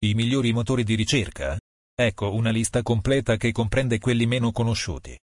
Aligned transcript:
I 0.00 0.14
migliori 0.14 0.52
motori 0.52 0.84
di 0.84 0.94
ricerca? 0.94 1.58
Ecco 1.92 2.32
una 2.32 2.50
lista 2.50 2.84
completa 2.84 3.36
che 3.36 3.50
comprende 3.50 3.98
quelli 3.98 4.26
meno 4.26 4.52
conosciuti. 4.52 5.18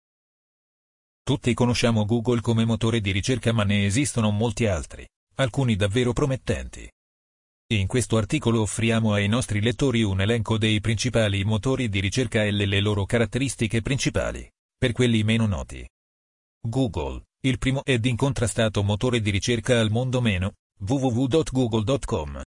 Tutti 1.23 1.55
conosciamo 1.55 2.05
Google 2.05 2.41
come 2.41 2.65
motore 2.65 3.01
di 3.01 3.13
ricerca 3.13 3.53
ma 3.53 3.63
ne 3.63 3.85
esistono 3.85 4.33
molti 4.33 4.67
altri, 4.67 5.07
alcuni 5.37 5.77
davvero 5.77 6.13
promettenti. 6.13 6.91
In 7.73 7.87
questo 7.87 8.17
articolo 8.17 8.63
offriamo 8.63 9.13
ai 9.13 9.29
nostri 9.29 9.63
lettori 9.63 10.03
un 10.03 10.21
elenco 10.21 10.59
dei 10.59 10.81
principali 10.81 11.45
motori 11.45 11.89
di 11.89 12.01
ricerca 12.01 12.43
e 12.43 12.51
le 12.51 12.81
loro 12.81 13.05
caratteristiche 13.05 13.81
principali, 13.81 14.51
per 14.77 14.91
quelli 14.91 15.23
meno 15.23 15.47
noti. 15.47 15.89
Google, 16.61 17.23
il 17.43 17.59
primo 17.59 17.85
ed 17.85 18.05
incontrastato 18.07 18.83
motore 18.83 19.21
di 19.21 19.31
ricerca 19.31 19.79
al 19.79 19.93
mondo 19.93 20.21
meno, 20.21 20.55
www.google.com. 20.81 22.43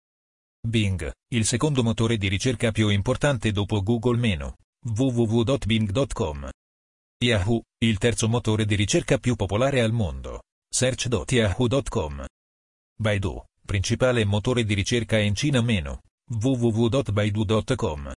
Bing, 0.66 1.11
il 1.34 1.45
secondo 1.45 1.84
motore 1.84 2.18
di 2.18 2.27
ricerca 2.27 2.71
più 2.71 2.89
importante 2.89 3.52
dopo 3.52 3.82
Google 3.82 4.18
meno, 4.18 4.57
www.bing.com. 4.83 6.50
Yahoo, 7.23 7.61
il 7.79 7.97
terzo 7.97 8.28
motore 8.28 8.65
di 8.65 8.75
ricerca 8.75 9.18
più 9.18 9.36
popolare 9.36 9.82
al 9.82 9.92
mondo, 9.92 10.43
search.yahoo.com. 10.70 12.25
Baidu, 12.97 13.43
principale 13.65 14.25
motore 14.25 14.64
di 14.64 14.73
ricerca 14.73 15.18
in 15.18 15.33
Cina 15.36 15.61
meno, 15.61 16.01
www.baidu.com. 16.29 18.11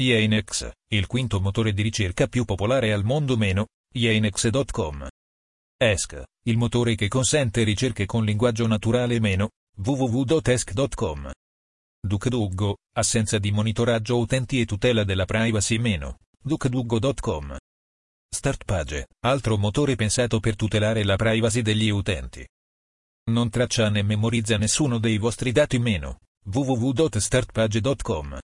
Yandex, 0.00 0.70
il 0.92 1.06
quinto 1.06 1.40
motore 1.40 1.72
di 1.72 1.82
ricerca 1.82 2.28
più 2.28 2.44
popolare 2.44 2.92
al 2.92 3.04
mondo 3.04 3.36
meno, 3.36 3.66
yandex.com. 3.92 5.08
ESC, 5.76 6.22
il 6.46 6.56
motore 6.56 6.94
che 6.94 7.08
consente 7.08 7.62
ricerche 7.64 8.06
con 8.06 8.24
linguaggio 8.24 8.66
naturale 8.66 9.20
meno, 9.20 9.50
www.esc.com. 9.76 11.30
DuckDuckGo, 12.00 12.76
assenza 12.94 13.38
di 13.38 13.50
monitoraggio 13.50 14.18
utenti 14.18 14.60
e 14.60 14.66
tutela 14.66 15.02
della 15.04 15.24
privacy 15.24 15.78
meno, 15.78 16.20
duckduckgo.com. 16.40 17.56
StartPage, 18.30 19.08
altro 19.24 19.56
motore 19.56 19.96
pensato 19.96 20.38
per 20.38 20.54
tutelare 20.54 21.02
la 21.02 21.16
privacy 21.16 21.60
degli 21.60 21.88
utenti. 21.88 22.46
Non 23.30 23.50
traccia 23.50 23.90
né 23.90 24.02
memorizza 24.02 24.56
nessuno 24.56 24.98
dei 24.98 25.18
vostri 25.18 25.50
dati 25.50 25.78
meno, 25.78 26.20
www.startpage.com. 26.44 28.38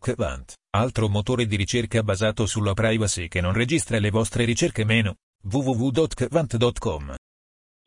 Quant, 0.00 0.54
altro 0.70 1.08
motore 1.08 1.46
di 1.46 1.56
ricerca 1.56 2.02
basato 2.02 2.46
sulla 2.46 2.72
privacy 2.72 3.28
che 3.28 3.40
non 3.40 3.52
registra 3.52 3.98
le 3.98 4.10
vostre 4.10 4.44
ricerche 4.44 4.84
meno, 4.84 5.16
www.quant.com. 5.42 7.16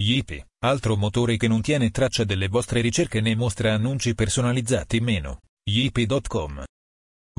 Yipi, 0.01 0.43
altro 0.65 0.97
motore 0.97 1.37
che 1.37 1.47
non 1.47 1.61
tiene 1.61 1.91
traccia 1.91 2.23
delle 2.23 2.47
vostre 2.47 2.81
ricerche 2.81 3.21
né 3.21 3.35
mostra 3.35 3.75
annunci 3.75 4.15
personalizzati 4.15 4.99
meno, 4.99 5.41
yipi.com. 5.63 6.63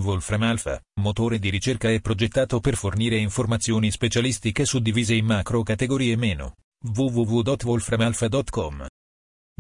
Wolfram 0.01 0.43
Alpha, 0.43 0.81
motore 1.01 1.41
di 1.41 1.51
ricerca 1.51 1.91
è 1.91 2.01
progettato 2.01 2.61
per 2.61 2.77
fornire 2.77 3.17
informazioni 3.17 3.91
specialistiche 3.91 4.65
suddivise 4.65 5.15
in 5.15 5.27
macro 5.27 5.65
categorie 5.65 6.15
meno, 6.17 6.55
www.wolframalpha.com. 6.85 8.87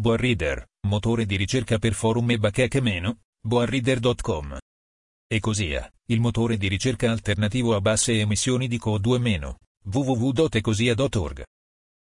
BoaReader, 0.00 0.64
motore 0.86 1.26
di 1.26 1.34
ricerca 1.36 1.78
per 1.78 1.94
forum 1.94 2.30
e 2.30 2.38
bacheche 2.38 2.80
meno, 2.80 3.22
boareader.com. 3.44 4.58
E 5.26 5.40
così 5.40 5.76
il 6.06 6.20
motore 6.20 6.56
di 6.56 6.68
ricerca 6.68 7.10
alternativo 7.10 7.74
a 7.74 7.80
basse 7.80 8.20
emissioni 8.20 8.68
di 8.68 8.78
CO2 8.78 9.18
meno, 9.18 9.58
www.ecosia.org. 9.84 11.42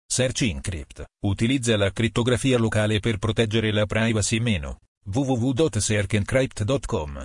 Search 0.10 0.44
Encrypt 0.44 1.04
utilizza 1.26 1.76
la 1.76 1.92
crittografia 1.92 2.58
locale 2.58 3.00
per 3.00 3.18
proteggere 3.18 3.74
la 3.74 3.86
privacy 3.86 4.40
meno 4.40 4.78
www.searchencrypt.com. 5.06 7.22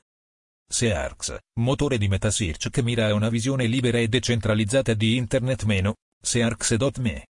Searx, 0.69 1.37
motore 1.61 1.97
di 1.97 2.09
metasearch 2.09 2.71
che 2.71 2.83
mira 2.83 3.07
a 3.07 3.15
una 3.15 3.29
visione 3.29 3.67
libera 3.67 3.99
e 3.99 4.09
decentralizzata 4.09 4.95
di 4.95 5.15
Internet 5.17 5.63
meno 5.63 5.95
searx.me. 6.21 7.27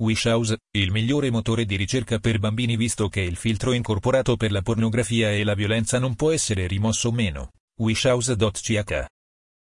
Wishhouse, 0.00 0.58
il 0.76 0.90
migliore 0.90 1.30
motore 1.30 1.64
di 1.64 1.76
ricerca 1.76 2.18
per 2.18 2.38
bambini 2.38 2.76
visto 2.76 3.08
che 3.08 3.20
il 3.20 3.36
filtro 3.36 3.72
incorporato 3.72 4.36
per 4.36 4.52
la 4.52 4.60
pornografia 4.60 5.32
e 5.32 5.44
la 5.44 5.54
violenza 5.54 5.98
non 5.98 6.14
può 6.14 6.30
essere 6.30 6.66
rimosso 6.66 7.10
meno 7.10 7.52
wishhouse.ch. 7.78 9.06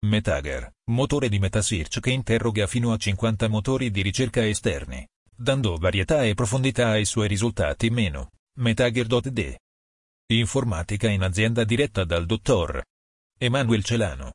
Metager, 0.01 0.71
motore 0.91 1.27
di 1.27 1.39
metasearch 1.39 1.99
che 1.99 2.11
interroga 2.11 2.67
fino 2.67 2.93
a 2.93 2.97
50 2.97 3.49
motori 3.49 3.91
di 3.91 4.01
ricerca 4.01 4.47
esterni, 4.47 5.05
dando 5.35 5.75
varietà 5.75 6.23
e 6.23 6.35
profondità 6.35 6.91
ai 6.91 7.03
suoi 7.03 7.27
risultati 7.27 7.89
meno. 7.89 8.31
Metager.de. 8.59 9.59
Informatica 10.31 11.09
in 11.09 11.21
azienda 11.21 11.65
diretta 11.65 12.05
dal 12.05 12.25
dottor 12.25 12.81
Emanuel 13.37 13.83
Celano. 13.83 14.31